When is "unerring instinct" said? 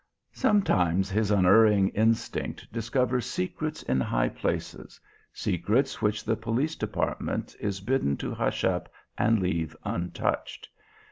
1.29-2.67